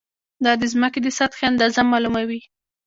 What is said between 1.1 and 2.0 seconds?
سطحې اندازه